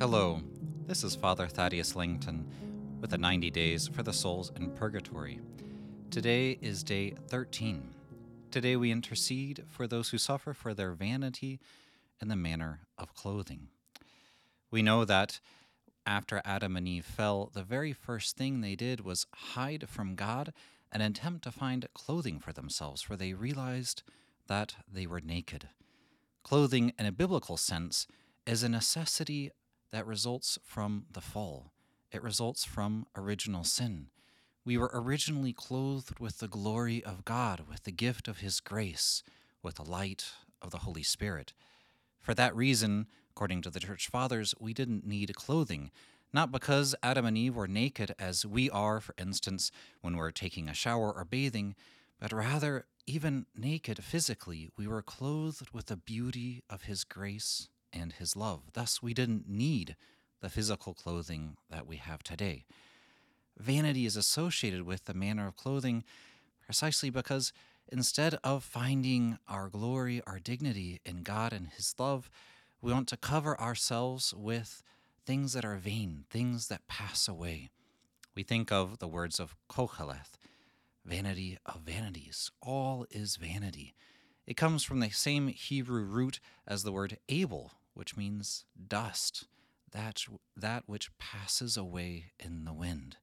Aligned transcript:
Hello, 0.00 0.40
this 0.86 1.02
is 1.02 1.16
Father 1.16 1.48
Thaddeus 1.48 1.96
Langton 1.96 2.46
with 3.00 3.10
the 3.10 3.18
90 3.18 3.50
Days 3.50 3.88
for 3.88 4.04
the 4.04 4.12
Souls 4.12 4.52
in 4.54 4.70
Purgatory. 4.70 5.40
Today 6.08 6.56
is 6.62 6.84
day 6.84 7.14
13. 7.26 7.82
Today 8.52 8.76
we 8.76 8.92
intercede 8.92 9.64
for 9.66 9.88
those 9.88 10.10
who 10.10 10.18
suffer 10.18 10.54
for 10.54 10.72
their 10.72 10.92
vanity 10.92 11.58
in 12.22 12.28
the 12.28 12.36
manner 12.36 12.82
of 12.96 13.12
clothing. 13.12 13.70
We 14.70 14.82
know 14.82 15.04
that 15.04 15.40
after 16.06 16.40
Adam 16.44 16.76
and 16.76 16.86
Eve 16.86 17.04
fell, 17.04 17.50
the 17.52 17.64
very 17.64 17.92
first 17.92 18.36
thing 18.36 18.60
they 18.60 18.76
did 18.76 19.00
was 19.00 19.26
hide 19.34 19.88
from 19.88 20.14
God 20.14 20.52
and 20.92 21.02
attempt 21.02 21.42
to 21.42 21.50
find 21.50 21.88
clothing 21.92 22.38
for 22.38 22.52
themselves, 22.52 23.02
for 23.02 23.16
they 23.16 23.32
realized 23.32 24.04
that 24.46 24.76
they 24.88 25.08
were 25.08 25.20
naked. 25.20 25.70
Clothing, 26.44 26.92
in 27.00 27.04
a 27.04 27.10
biblical 27.10 27.56
sense, 27.56 28.06
is 28.46 28.62
a 28.62 28.68
necessity 28.68 29.50
that 29.90 30.06
results 30.06 30.58
from 30.64 31.06
the 31.10 31.20
fall. 31.20 31.72
It 32.10 32.22
results 32.22 32.64
from 32.64 33.06
original 33.16 33.64
sin. 33.64 34.08
We 34.64 34.76
were 34.76 34.90
originally 34.92 35.52
clothed 35.52 36.18
with 36.18 36.38
the 36.38 36.48
glory 36.48 37.02
of 37.02 37.24
God, 37.24 37.64
with 37.68 37.84
the 37.84 37.92
gift 37.92 38.28
of 38.28 38.38
His 38.38 38.60
grace, 38.60 39.22
with 39.62 39.76
the 39.76 39.90
light 39.90 40.32
of 40.60 40.70
the 40.70 40.78
Holy 40.78 41.02
Spirit. 41.02 41.52
For 42.20 42.34
that 42.34 42.54
reason, 42.54 43.06
according 43.30 43.62
to 43.62 43.70
the 43.70 43.80
Church 43.80 44.08
Fathers, 44.08 44.54
we 44.58 44.74
didn't 44.74 45.06
need 45.06 45.34
clothing. 45.34 45.90
Not 46.32 46.52
because 46.52 46.94
Adam 47.02 47.24
and 47.24 47.38
Eve 47.38 47.56
were 47.56 47.68
naked 47.68 48.14
as 48.18 48.44
we 48.44 48.68
are, 48.68 49.00
for 49.00 49.14
instance, 49.16 49.70
when 50.02 50.16
we're 50.16 50.30
taking 50.30 50.68
a 50.68 50.74
shower 50.74 51.12
or 51.12 51.24
bathing, 51.24 51.74
but 52.20 52.32
rather, 52.32 52.84
even 53.06 53.46
naked 53.56 54.04
physically, 54.04 54.68
we 54.76 54.86
were 54.86 55.00
clothed 55.00 55.70
with 55.72 55.86
the 55.86 55.96
beauty 55.96 56.62
of 56.68 56.82
His 56.82 57.04
grace 57.04 57.68
and 57.92 58.12
His 58.12 58.36
love. 58.36 58.62
Thus, 58.72 59.02
we 59.02 59.14
didn't 59.14 59.48
need 59.48 59.96
the 60.40 60.48
physical 60.48 60.94
clothing 60.94 61.56
that 61.70 61.86
we 61.86 61.96
have 61.96 62.22
today. 62.22 62.64
Vanity 63.58 64.06
is 64.06 64.16
associated 64.16 64.82
with 64.82 65.04
the 65.04 65.14
manner 65.14 65.46
of 65.46 65.56
clothing 65.56 66.04
precisely 66.64 67.10
because 67.10 67.52
instead 67.90 68.38
of 68.44 68.62
finding 68.62 69.38
our 69.48 69.68
glory, 69.68 70.22
our 70.26 70.38
dignity 70.38 71.00
in 71.04 71.22
God 71.22 71.52
and 71.52 71.68
His 71.68 71.94
love, 71.98 72.30
we 72.80 72.92
want 72.92 73.08
to 73.08 73.16
cover 73.16 73.60
ourselves 73.60 74.32
with 74.32 74.82
things 75.26 75.52
that 75.54 75.64
are 75.64 75.76
vain, 75.76 76.24
things 76.30 76.68
that 76.68 76.86
pass 76.86 77.26
away. 77.26 77.70
We 78.34 78.44
think 78.44 78.70
of 78.70 78.98
the 78.98 79.08
words 79.08 79.40
of 79.40 79.56
Koheleth 79.68 80.38
vanity 81.08 81.58
of 81.66 81.80
vanities. 81.80 82.50
All 82.60 83.06
is 83.10 83.36
vanity. 83.36 83.94
It 84.46 84.56
comes 84.56 84.84
from 84.84 85.00
the 85.00 85.10
same 85.10 85.48
Hebrew 85.48 86.02
root 86.02 86.40
as 86.66 86.82
the 86.82 86.92
word 86.92 87.18
Abel, 87.28 87.72
which 87.98 88.16
means 88.16 88.64
dust, 88.86 89.48
that, 89.90 90.24
that 90.56 90.84
which 90.86 91.10
passes 91.18 91.76
away 91.76 92.26
in 92.38 92.64
the 92.64 92.72
wind. 92.72 93.16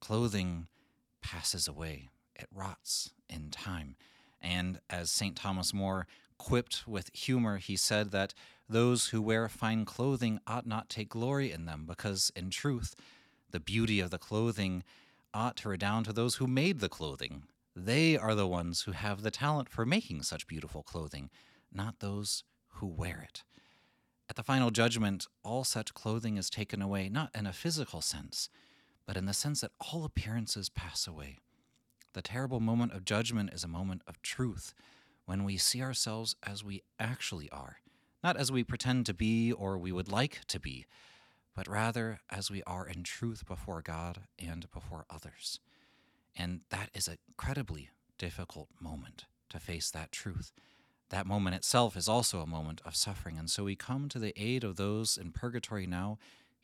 Clothing 0.00 0.68
passes 1.20 1.68
away, 1.68 2.08
it 2.34 2.46
rots 2.50 3.10
in 3.28 3.50
time. 3.50 3.96
And 4.40 4.80
as 4.88 5.10
St. 5.10 5.36
Thomas 5.36 5.74
More 5.74 6.06
quipped 6.38 6.88
with 6.88 7.10
humor, 7.12 7.58
he 7.58 7.76
said 7.76 8.10
that 8.12 8.32
those 8.70 9.08
who 9.08 9.20
wear 9.20 9.50
fine 9.50 9.84
clothing 9.84 10.40
ought 10.46 10.66
not 10.66 10.88
take 10.88 11.10
glory 11.10 11.52
in 11.52 11.66
them, 11.66 11.84
because 11.86 12.32
in 12.34 12.48
truth, 12.48 12.94
the 13.50 13.60
beauty 13.60 14.00
of 14.00 14.08
the 14.08 14.16
clothing 14.16 14.82
ought 15.34 15.56
to 15.58 15.68
redound 15.68 16.06
to 16.06 16.14
those 16.14 16.36
who 16.36 16.46
made 16.46 16.80
the 16.80 16.88
clothing. 16.88 17.42
They 17.76 18.16
are 18.16 18.34
the 18.34 18.46
ones 18.46 18.82
who 18.82 18.92
have 18.92 19.20
the 19.20 19.30
talent 19.30 19.68
for 19.68 19.84
making 19.84 20.22
such 20.22 20.46
beautiful 20.46 20.82
clothing, 20.82 21.28
not 21.70 22.00
those 22.00 22.44
who 22.76 22.86
wear 22.86 23.20
it. 23.28 23.42
At 24.30 24.36
the 24.36 24.44
final 24.44 24.70
judgment, 24.70 25.26
all 25.42 25.64
such 25.64 25.92
clothing 25.92 26.36
is 26.36 26.48
taken 26.48 26.80
away, 26.80 27.08
not 27.08 27.32
in 27.34 27.48
a 27.48 27.52
physical 27.52 28.00
sense, 28.00 28.48
but 29.04 29.16
in 29.16 29.26
the 29.26 29.34
sense 29.34 29.60
that 29.60 29.72
all 29.80 30.04
appearances 30.04 30.68
pass 30.68 31.08
away. 31.08 31.38
The 32.12 32.22
terrible 32.22 32.60
moment 32.60 32.92
of 32.92 33.04
judgment 33.04 33.50
is 33.52 33.64
a 33.64 33.68
moment 33.68 34.02
of 34.06 34.22
truth, 34.22 34.72
when 35.24 35.42
we 35.42 35.56
see 35.56 35.82
ourselves 35.82 36.36
as 36.44 36.62
we 36.62 36.84
actually 37.00 37.50
are, 37.50 37.78
not 38.22 38.36
as 38.36 38.52
we 38.52 38.62
pretend 38.62 39.04
to 39.06 39.14
be 39.14 39.50
or 39.50 39.76
we 39.76 39.90
would 39.90 40.12
like 40.12 40.42
to 40.46 40.60
be, 40.60 40.86
but 41.52 41.66
rather 41.66 42.20
as 42.30 42.52
we 42.52 42.62
are 42.68 42.86
in 42.86 43.02
truth 43.02 43.44
before 43.44 43.82
God 43.82 44.28
and 44.38 44.70
before 44.70 45.06
others. 45.10 45.58
And 46.36 46.60
that 46.70 46.90
is 46.94 47.08
an 47.08 47.18
incredibly 47.26 47.90
difficult 48.16 48.68
moment 48.78 49.24
to 49.48 49.58
face 49.58 49.90
that 49.90 50.12
truth. 50.12 50.52
That 51.10 51.26
moment 51.26 51.56
itself 51.56 51.96
is 51.96 52.08
also 52.08 52.40
a 52.40 52.46
moment 52.46 52.80
of 52.84 52.96
suffering. 52.96 53.36
And 53.36 53.50
so 53.50 53.64
we 53.64 53.76
come 53.76 54.08
to 54.08 54.18
the 54.18 54.32
aid 54.40 54.64
of 54.64 54.76
those 54.76 55.16
in 55.16 55.32
purgatory 55.32 55.86
now 55.86 56.18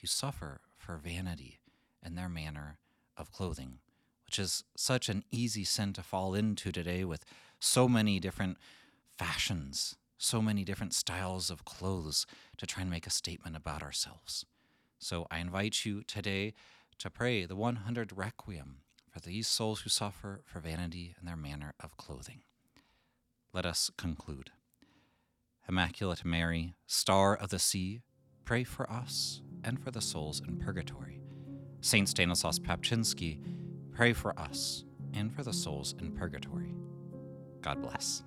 who 0.00 0.06
suffer 0.06 0.60
for 0.76 0.96
vanity 0.96 1.60
and 2.02 2.18
their 2.18 2.28
manner 2.28 2.78
of 3.16 3.30
clothing, 3.30 3.78
which 4.26 4.38
is 4.38 4.64
such 4.76 5.08
an 5.08 5.24
easy 5.30 5.62
sin 5.64 5.92
to 5.92 6.02
fall 6.02 6.34
into 6.34 6.72
today 6.72 7.04
with 7.04 7.24
so 7.60 7.88
many 7.88 8.18
different 8.18 8.58
fashions, 9.16 9.96
so 10.18 10.42
many 10.42 10.64
different 10.64 10.92
styles 10.92 11.48
of 11.48 11.64
clothes 11.64 12.26
to 12.56 12.66
try 12.66 12.82
and 12.82 12.90
make 12.90 13.06
a 13.06 13.10
statement 13.10 13.54
about 13.56 13.82
ourselves. 13.82 14.44
So 14.98 15.28
I 15.30 15.38
invite 15.38 15.84
you 15.84 16.02
today 16.02 16.54
to 16.98 17.10
pray 17.10 17.44
the 17.44 17.56
100 17.56 18.16
Requiem 18.16 18.78
for 19.10 19.20
these 19.20 19.46
souls 19.46 19.82
who 19.82 19.90
suffer 19.90 20.40
for 20.44 20.58
vanity 20.58 21.14
and 21.18 21.28
their 21.28 21.36
manner 21.36 21.74
of 21.78 21.96
clothing. 21.96 22.40
Let 23.54 23.66
us 23.66 23.90
conclude. 23.98 24.50
Immaculate 25.68 26.24
Mary, 26.24 26.74
Star 26.86 27.36
of 27.36 27.50
the 27.50 27.58
Sea, 27.58 28.00
pray 28.46 28.64
for 28.64 28.90
us 28.90 29.42
and 29.62 29.78
for 29.78 29.90
the 29.90 30.00
souls 30.00 30.40
in 30.48 30.56
purgatory. 30.56 31.20
Saint 31.82 32.08
Stanislaus 32.08 32.58
Papczynski, 32.58 33.40
pray 33.94 34.14
for 34.14 34.38
us 34.40 34.84
and 35.12 35.30
for 35.34 35.42
the 35.42 35.52
souls 35.52 35.94
in 36.00 36.12
purgatory. 36.12 36.74
God 37.60 37.82
bless. 37.82 38.22